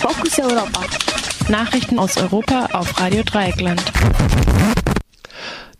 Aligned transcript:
Fokus 0.00 0.38
Europa. 0.38 0.84
Nachrichten 1.48 1.98
aus 1.98 2.16
Europa 2.18 2.68
auf 2.72 3.00
Radio 3.00 3.22
Dreieckland. 3.22 3.82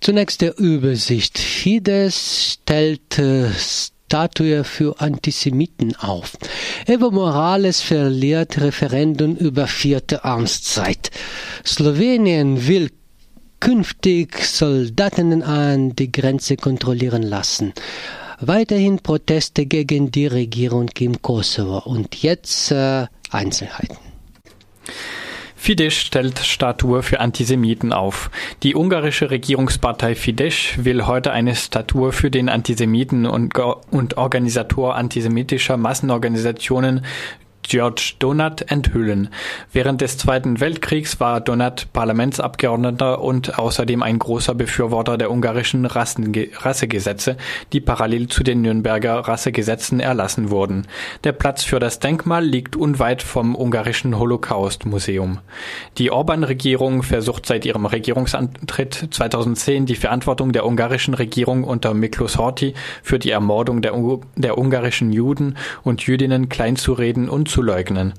Zunächst 0.01 0.41
der 0.41 0.59
Übersicht. 0.59 1.39
Fidesz 1.39 2.55
stellt 2.55 3.19
äh, 3.19 3.51
Statue 3.53 4.65
für 4.65 5.01
Antisemiten 5.01 5.97
auf. 5.97 6.33
Evo 6.87 7.11
Morales 7.11 7.83
verliert 7.83 8.59
Referendum 8.61 9.37
über 9.37 9.67
vierte 9.67 10.25
Amtszeit. 10.25 11.11
Slowenien 11.65 12.67
will 12.67 12.91
künftig 13.61 14.45
Soldaten 14.45 15.43
an 15.43 15.95
die 15.95 16.11
Grenze 16.11 16.57
kontrollieren 16.57 17.23
lassen. 17.23 17.75
Weiterhin 18.41 18.99
Proteste 18.99 19.67
gegen 19.67 20.11
die 20.11 20.27
Regierung 20.27 20.91
im 20.99 21.21
Kosovo. 21.23 21.79
Und 21.79 22.23
jetzt 22.23 22.71
äh, 22.71 23.07
Einzelheiten. 23.37 23.97
Fidesz 25.67 25.95
stellt 25.95 26.39
Statue 26.39 27.03
für 27.03 27.19
Antisemiten 27.19 27.93
auf. 27.93 28.31
Die 28.63 28.77
ungarische 28.77 29.33
Regierungspartei 29.33 30.15
Fidesz 30.15 30.75
will 30.77 31.07
heute 31.07 31.33
eine 31.33 31.57
Statue 31.57 32.13
für 32.13 32.31
den 32.31 32.49
Antisemiten 32.49 33.27
und, 33.27 33.59
und 33.91 34.17
Organisator 34.17 34.95
antisemitischer 34.95 35.77
Massenorganisationen 35.77 37.05
George 37.69 38.15
Donat 38.21 38.71
enthüllen. 38.71 39.29
Während 39.73 40.01
des 40.01 40.19
Zweiten 40.19 40.61
Weltkriegs 40.61 41.19
war 41.19 41.41
Donat 41.41 41.93
Parlamentsabgeordneter 41.93 43.21
und 43.21 43.59
außerdem 43.59 44.03
ein 44.03 44.19
großer 44.19 44.55
Befürworter 44.55 45.19
der 45.19 45.31
ungarischen 45.31 45.85
Rassenge 45.85 46.49
Rassegesetze, 46.55 47.37
die 47.73 47.81
parallel 47.81 48.29
zu 48.29 48.45
den 48.45 48.63
Nürnberger 48.63 49.21
Rassegesetzen 49.21 49.99
erlassen 49.99 50.51
wurden. 50.51 50.87
Der 51.25 51.33
Platz 51.33 51.65
für 51.65 51.81
das 51.81 51.99
Denkmal 51.99 52.45
liegt 52.45 52.77
unweit 52.77 53.23
vom 53.23 53.57
ungarischen 53.57 54.19
Holocaust-Museum. 54.19 55.39
Die 55.99 56.11
Orban-Regierung 56.11 57.03
versucht 57.03 57.47
seit 57.47 57.65
ihrem 57.65 57.87
Regierungsantritt 57.87 59.09
2010 59.11 59.87
die 59.87 59.97
Verantwortung 59.97 60.53
der 60.53 60.67
ungarischen 60.67 61.15
Regierung 61.15 61.65
unter 61.65 61.95
Miklos 61.95 62.39
Horthy 62.39 62.75
für 63.03 63.19
die 63.19 63.31
Ermordung 63.31 63.83
der, 63.83 63.95
der 64.37 64.59
ungarischen 64.59 65.13
Juden 65.13 65.57
und 65.83 66.03
Jüdinnen 66.07 66.49
kleinzureden 66.49 67.29
und 67.29 67.49
zu 67.57 67.63
leugnen. 67.63 68.13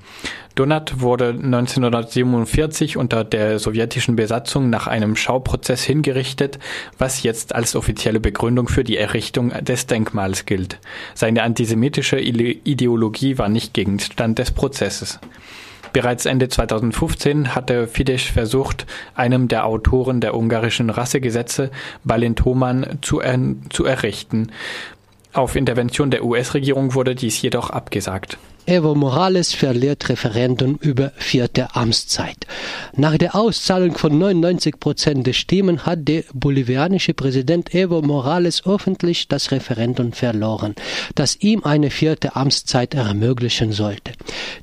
Donat 0.56 1.00
wurde 1.00 1.30
1947 1.30 2.98
unter 2.98 3.24
der 3.24 3.60
sowjetischen 3.60 4.16
Besatzung 4.16 4.72
nach 4.72 4.88
einem 4.88 5.16
Schauprozess 5.16 5.84
hingerichtet, 5.84 6.58
was 6.98 7.22
jetzt 7.22 7.54
als 7.54 7.76
offizielle 7.76 8.20
Begründung 8.20 8.68
für 8.68 8.84
die 8.84 8.98
Errichtung 8.98 9.50
des 9.62 9.86
Denkmals 9.86 10.48
gilt. 10.48 10.80
Seine 11.14 11.44
antisemitische 11.44 12.20
Ideologie 12.20 13.38
war 13.38 13.48
nicht 13.48 13.76
Gegenstand 13.76 14.40
des 14.40 14.50
Prozesses. 14.50 15.20
Bereits 15.94 16.26
Ende 16.26 16.50
2015 16.50 17.54
hatte 17.54 17.86
Fidesz 17.86 18.24
versucht, 18.24 18.88
einem 19.14 19.48
der 19.48 19.68
Autoren 19.68 20.20
der 20.20 20.34
ungarischen 20.34 20.90
Rassegesetze, 20.90 21.70
Valentoman, 22.04 22.98
zu, 23.04 23.20
er 23.20 23.38
zu 23.70 23.86
errichten. 23.86 24.52
Auf 25.34 25.56
Intervention 25.56 26.10
der 26.10 26.26
US-Regierung 26.26 26.96
wurde 26.96 27.14
dies 27.14 27.40
jedoch 27.40 27.70
abgesagt. 27.70 28.40
Evo 28.70 28.96
Morales 28.96 29.54
verliert 29.54 30.10
Referendum 30.10 30.78
über 30.82 31.14
vierte 31.16 31.74
Amtszeit. 31.74 32.46
Nach 32.98 33.18
der 33.18 33.34
Auszahlung 33.34 33.98
von 33.98 34.18
99 34.18 34.78
Prozent 34.78 35.26
der 35.26 35.32
Stimmen 35.32 35.86
hat 35.86 36.06
der 36.06 36.26
bolivianische 36.34 37.14
Präsident 37.14 37.74
Evo 37.74 38.02
Morales 38.02 38.66
öffentlich 38.66 39.30
das 39.30 39.52
Referendum 39.52 40.12
verloren, 40.12 40.76
das 41.16 41.38
ihm 41.38 41.64
eine 41.64 41.90
vierte 41.90 42.36
Amtszeit 42.36 42.94
ermöglichen 42.94 43.72
sollte. 43.72 44.12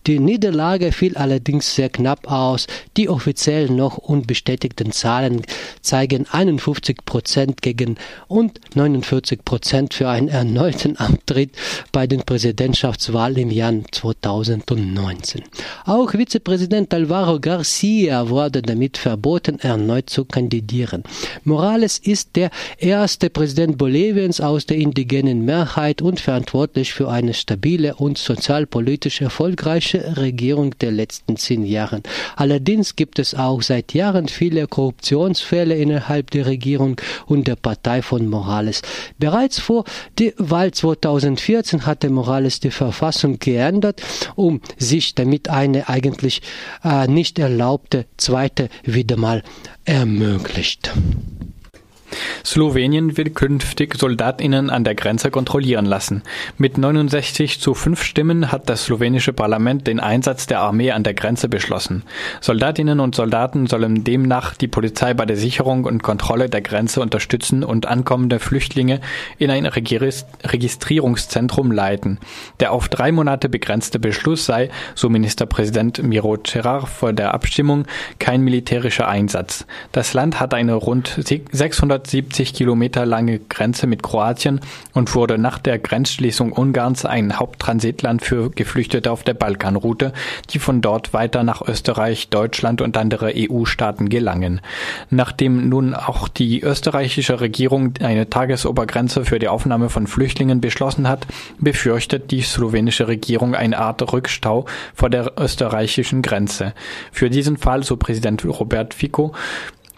Die 0.07 0.19
Niederlage 0.19 0.93
fiel 0.93 1.17
allerdings 1.17 1.75
sehr 1.75 1.89
knapp 1.89 2.31
aus. 2.31 2.67
Die 2.99 3.09
offiziell 3.09 3.71
noch 3.71 3.97
unbestätigten 3.97 4.93
Zahlen 4.93 5.41
zeigen 5.81 6.27
51 6.31 7.07
Prozent 7.07 7.63
gegen 7.63 7.97
und 8.29 8.61
49 8.75 9.47
Prozent 9.47 9.95
für 9.95 10.11
einen 10.11 10.29
erneuten 10.29 10.99
Antritt 10.99 11.53
bei 11.91 12.07
den 12.07 12.21
Präsidentschaftswahlen 12.21 13.39
im 13.39 13.51
Jahr 13.51 13.73
2019. 13.95 15.43
Auch 15.87 16.13
Vizepräsident 16.13 16.93
Alvaro 16.93 17.39
Garcia 17.41 18.29
wurde 18.29 18.61
damit 18.61 18.99
verboten, 18.99 19.59
erneut 19.61 20.11
zu 20.11 20.25
kandidieren. 20.25 21.03
Morales 21.45 21.99
ist 21.99 22.37
der 22.37 22.51
erste 22.79 23.31
Präsident 23.31 23.79
Boliviens 23.79 24.41
aus 24.41 24.67
der 24.67 24.77
indigenen 24.77 25.45
Mehrheit 25.45 26.03
und 26.03 26.21
verantwortlich 26.21 26.93
für 26.93 27.09
eine 27.09 27.35
stabile 27.35 27.95
und 27.95 28.19
sozialpolitisch 28.19 29.21
erfolgreiche 29.21 30.17
Regierung 30.17 30.77
der 30.79 30.91
letzten 30.91 31.37
zehn 31.37 31.65
Jahre. 31.65 32.03
Allerdings 32.37 32.97
gibt 32.97 33.19
es 33.19 33.35
auch 33.35 33.63
seit 33.63 33.95
Jahren 33.95 34.29
viele 34.29 34.67
Korruptionsfälle 34.67 35.77
innerhalb 35.77 36.31
der 36.31 36.47
Regierung 36.47 37.01
und 37.27 37.47
der 37.47 37.57
Partei 37.57 38.03
von 38.03 38.29
Morales. 38.29 38.83
Bereits 39.19 39.59
vor 39.59 39.85
der 40.19 40.33
Wahl 40.39 40.73
2014 40.73 41.87
hatte 41.87 42.11
Morales 42.11 42.61
die 42.61 42.71
Verfassung 42.71 43.39
geändert 43.39 43.84
verändert, 43.85 44.03
um 44.35 44.61
sich 44.79 45.15
damit 45.15 45.49
eine 45.49 45.89
eigentlich 45.89 46.43
äh, 46.83 47.07
nicht 47.07 47.39
erlaubte 47.39 48.07
zweite 48.17 48.69
wieder 48.85 49.17
mal 49.17 49.43
ermöglicht. 49.85 50.93
Slowenien 52.45 53.17
will 53.17 53.31
künftig 53.31 53.97
Soldatinnen 53.97 54.69
an 54.69 54.85
der 54.85 54.95
Grenze 54.95 55.31
kontrollieren 55.31 55.87
lassen. 55.87 56.23
Mit 56.59 56.77
69 56.77 57.59
zu 57.59 57.73
5 57.73 58.03
Stimmen 58.03 58.53
hat 58.53 58.69
das 58.69 58.85
slowenische 58.85 59.33
Parlament 59.33 59.87
den 59.87 59.99
Einsatz 59.99 60.47
der 60.47 60.61
Armee 60.61 60.91
an 60.91 61.05
der 61.05 61.15
Grenze 61.15 61.49
beschlossen. 61.49 62.03
Soldatinnen 62.43 63.01
und 63.01 63.15
Soldaten 63.15 63.67
sollen 63.67 64.05
demnach 64.05 64.57
die 64.57 64.69
Polizei 64.69 65.15
bei 65.15 65.25
der 65.25 65.39
Sicherung 65.39 65.85
und 65.85 66.03
Kontrolle 66.03 66.51
der 66.51 66.61
Grenze 66.61 67.01
unterstützen 67.01 67.65
und 67.65 67.87
ankommende 67.87 68.39
Flüchtlinge 68.39 69.01
in 69.39 69.51
ein 69.51 69.65
Registrierungszentrum 69.65 71.73
leiten. 71.73 72.19
Der 72.61 72.73
auf 72.73 72.91
drei 72.91 73.11
Monate 73.11 73.49
begrenzte 73.49 73.99
Beschluss 73.99 74.45
sei, 74.45 74.69
so 74.95 75.09
Ministerpräsident 75.09 76.03
Miro 76.03 76.37
Cerar 76.37 76.87
vor 76.87 77.15
der 77.15 77.33
Abstimmung, 77.33 77.87
kein 78.19 78.43
militärischer 78.43 79.09
Einsatz. 79.09 79.65
Das 79.93 80.13
Land 80.13 80.41
hat 80.41 80.53
eine 80.53 80.75
rund 80.75 81.19
600 81.25 82.07
170 82.35 82.55
Kilometer 82.55 83.07
lange 83.07 83.39
Grenze 83.39 83.87
mit 83.87 84.03
Kroatien 84.03 84.61
und 84.93 85.15
wurde 85.15 85.39
nach 85.39 85.59
der 85.59 85.79
Grenzschließung 85.79 86.51
Ungarns 86.53 87.05
ein 87.05 87.39
Haupttransitland 87.39 88.23
für 88.23 88.51
Geflüchtete 88.51 89.13
auf 89.13 89.23
der 89.23 89.35
Balkanroute, 89.35 90.13
die 90.51 90.59
von 90.59 90.81
dort 90.81 91.13
weiter 91.13 91.45
nach 91.45 91.63
Österreich, 91.63 92.31
Deutschland 92.31 92.81
und 92.81 92.97
andere 92.97 93.33
EU-Staaten 93.37 94.09
gelangen. 94.09 94.61
Nachdem 95.11 95.69
nun 95.69 95.95
auch 95.95 96.27
die 96.27 96.61
österreichische 96.61 97.41
Regierung 97.41 97.95
eine 98.01 98.29
Tagesobergrenze 98.29 99.25
für 99.25 99.39
die 99.39 99.49
Aufnahme 99.49 99.89
von 99.89 100.09
Flüchtlingen 100.09 100.61
beschlossen 100.61 101.09
hat, 101.09 101.27
befürchtet 101.59 102.33
die 102.33 102.43
slowenische 102.43 103.07
Regierung 103.07 103.55
eine 103.55 103.79
Art 103.79 104.13
Rückstau 104.13 104.65
vor 104.95 105.09
der 105.09 105.35
österreichischen 105.39 106.21
Grenze. 106.23 106.75
Für 107.13 107.31
diesen 107.31 107.59
Fall, 107.59 107.85
so 107.85 107.97
Präsident 107.97 108.45
Robert 108.45 108.93
Fico, 108.93 109.33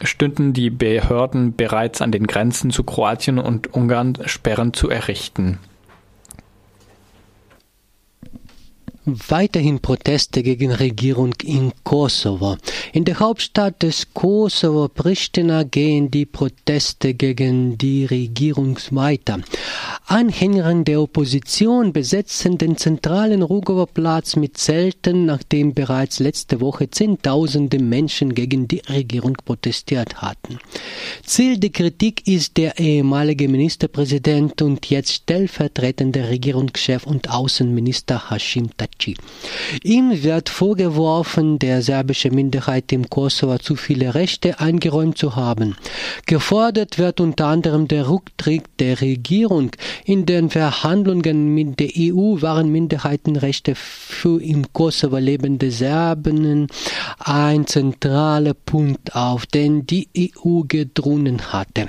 stünden 0.03 0.53
die 0.53 0.71
Behörden 0.71 1.55
bereits 1.55 2.03
an 2.03 2.13
den 2.13 2.27
Grenzen 2.27 2.71
zu 2.71 2.85
Kroatien 2.85 3.39
und 3.39 3.73
Ungarn 3.75 4.19
Sperren 4.27 4.73
zu 4.73 4.89
errichten 4.91 5.59
weiterhin 9.07 9.79
Proteste 9.79 10.43
gegen 10.43 10.73
Regierung 10.73 11.33
in 11.43 11.73
Kosovo. 11.85 12.57
In 12.93 13.05
der 13.05 13.21
Hauptstadt 13.21 13.83
des 13.83 14.13
Kosovo, 14.13 14.89
Pristina, 14.89 15.63
gehen 15.63 16.11
die 16.11 16.27
Proteste 16.27 17.15
gegen 17.15 17.79
die 17.79 18.05
Regierung 18.05 18.79
weiter. 18.91 19.41
Anhänger 20.07 20.75
der 20.83 21.01
Opposition 21.01 21.93
besetzen 21.93 22.59
den 22.59 22.77
zentralen 22.77 23.43
Rugower 23.43 23.87
Platz 23.87 24.37
mit 24.37 24.59
Zelten, 24.59 25.27
nachdem 25.27 25.75
bereits 25.75 26.19
letzte 26.19 26.61
Woche 26.61 26.91
Zehntausende 26.91 27.79
Menschen 27.79 28.35
gegen 28.35 28.67
die 28.67 28.83
Regierung 28.89 29.37
protestiert 29.45 30.21
hatten. 30.21 30.59
Ziel 31.25 31.59
der 31.59 31.71
Kritik 31.71 32.27
ist 32.27 32.57
der 32.57 32.79
ehemalige 32.79 33.49
Ministerpräsident 33.49 34.63
und 34.63 34.89
jetzt 34.91 35.13
stellvertretende 35.13 36.29
Regierungschef 36.29 37.07
und 37.07 37.31
Außenminister 37.31 38.31
Hashim. 38.31 38.71
Taci. 38.77 39.17
Ihm 39.83 40.23
wird 40.23 40.49
vorgeworfen, 40.49 41.59
der 41.59 41.83
serbische 41.83 42.31
Minderheit 42.31 42.93
im 42.93 43.09
Kosovo 43.09 43.59
zu 43.59 43.77
viele 43.77 44.15
Rechte 44.15 44.61
eingeräumt 44.61 45.19
zu 45.19 45.37
haben. 45.37 45.77
Gefordert 46.27 46.99
wird 46.99 47.21
unter 47.21 47.47
anderem 47.47 47.89
der 47.89 48.09
Rücktritt 48.09 48.65
der 48.79 49.01
Regierung. 49.01 49.71
In 50.05 50.27
den 50.27 50.51
Verhandlungen 50.51 51.55
mit 51.55 51.81
der 51.81 51.91
EU 51.97 52.41
waren 52.41 52.71
Minderheitenrechte 52.71 53.75
für 53.75 54.43
im 54.43 54.73
Kosovo 54.73 55.19
lebende 55.19 55.71
Serben 55.71 56.67
ein 57.19 57.67
zentraler 57.67 58.55
Punkt, 58.55 59.15
auf 59.15 59.47
den 59.47 59.87
die 59.87 60.09
EU 60.19 60.63
gedrungen 61.07 61.53
hatte. 61.53 61.89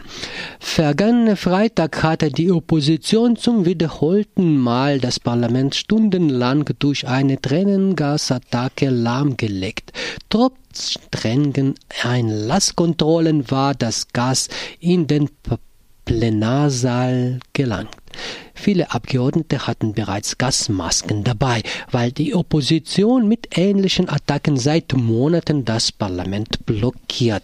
Vergangenen 0.59 1.37
Freitag 1.37 2.03
hatte 2.03 2.29
die 2.29 2.51
Opposition 2.51 3.35
zum 3.35 3.65
wiederholten 3.65 4.57
Mal 4.57 4.99
das 4.99 5.19
Parlament 5.19 5.75
stundenlang 5.75 6.65
durch 6.79 7.07
eine 7.07 7.41
Tränengasattacke 7.41 8.89
lahmgelegt. 8.89 9.91
Trotz 10.29 10.99
strengen 10.99 11.75
Einlasskontrollen 12.03 13.49
war 13.49 13.73
das 13.73 14.07
Gas 14.13 14.49
in 14.79 15.07
den 15.07 15.29
Plenarsaal 16.05 17.39
gelangt. 17.53 17.89
Viele 18.53 18.91
Abgeordnete 18.91 19.67
hatten 19.67 19.93
bereits 19.93 20.37
Gasmasken 20.37 21.23
dabei, 21.23 21.61
weil 21.91 22.11
die 22.11 22.33
Opposition 22.33 23.27
mit 23.27 23.57
ähnlichen 23.57 24.09
Attacken 24.09 24.57
seit 24.57 24.93
Monaten 24.93 25.65
das 25.65 25.91
Parlament 25.91 26.65
blockiert. 26.65 27.43